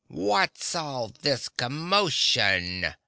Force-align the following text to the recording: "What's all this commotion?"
"What's 0.07 0.73
all 0.73 1.09
this 1.09 1.47
commotion?" 1.47 2.95